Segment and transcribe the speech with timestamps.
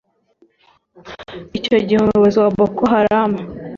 [1.57, 3.31] Icyo gihe umuyobozi wa Boko Haram